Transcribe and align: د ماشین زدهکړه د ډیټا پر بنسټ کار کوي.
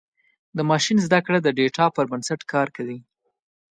د 0.57 0.59
ماشین 0.69 0.97
زدهکړه 1.05 1.39
د 1.41 1.47
ډیټا 1.57 1.85
پر 1.95 2.05
بنسټ 2.11 2.41
کار 2.53 2.67
کوي. 2.75 2.99